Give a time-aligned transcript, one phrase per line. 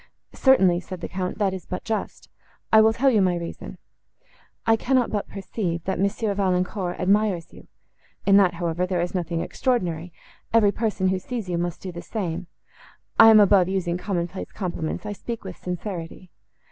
[0.33, 2.27] —"Certainly," said the Count, "that is but just.
[2.73, 3.77] I will tell you my reason.
[4.65, 7.67] I cannot but perceive, that Monsieur Valancourt admires you;
[8.25, 10.11] in that, however, there is nothing extraordinary;
[10.55, 12.47] every person, who sees you, must do the same.
[13.19, 16.31] I am above using common place compliments; I speak with sincerity.